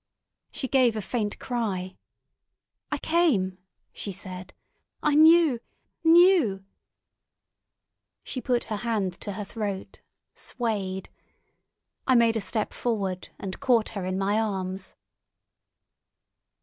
She 0.51 0.67
gave 0.67 0.95
a 0.95 0.99
faint 1.03 1.37
cry. 1.37 1.95
"I 2.91 2.97
came," 2.97 3.59
she 3.93 4.11
said. 4.11 4.51
"I 5.03 5.13
knew—knew——" 5.13 6.65
She 8.23 8.41
put 8.41 8.63
her 8.63 8.77
hand 8.77 9.13
to 9.21 9.33
her 9.33 9.45
throat—swayed. 9.45 11.09
I 12.07 12.15
made 12.15 12.35
a 12.35 12.41
step 12.41 12.73
forward, 12.73 13.29
and 13.37 13.59
caught 13.59 13.89
her 13.89 14.03
in 14.03 14.17
my 14.17 14.39
arms. 14.39 14.95